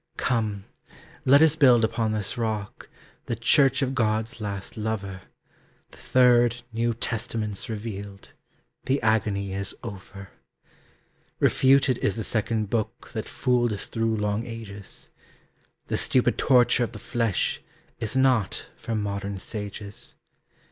Come, 0.17 0.65
let 1.25 1.43
us 1.43 1.55
build 1.55 1.83
upon 1.83 2.11
this 2.11 2.35
rock, 2.35 2.89
The 3.27 3.35
Church 3.35 3.83
of 3.83 3.93
God's 3.93 4.41
last 4.41 4.75
lover, 4.75 5.21
The 5.91 5.97
third 5.97 6.63
New 6.73 6.95
Testament's 6.95 7.69
revealed, 7.69 8.33
The 8.85 8.99
agony 9.03 9.53
is 9.53 9.75
over. 9.83 10.29
Refuted 11.39 11.99
is 11.99 12.15
the 12.15 12.23
second 12.23 12.67
book 12.71 13.11
That 13.13 13.27
fooled 13.29 13.71
us 13.73 13.85
through 13.87 14.15
long 14.15 14.43
ages. 14.47 15.11
The 15.85 15.97
stupid 15.97 16.35
torture 16.35 16.83
of 16.85 16.93
the 16.93 16.97
flesh 16.97 17.61
Is 17.99 18.17
not 18.17 18.65
for 18.75 18.95
modern 18.95 19.37
sages. 19.37 20.15